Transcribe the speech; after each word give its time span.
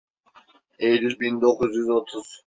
Eylül 0.79 1.19
bin 1.19 1.41
dokuz 1.41 1.77
yüz 1.77 1.89
otuz. 1.89 2.41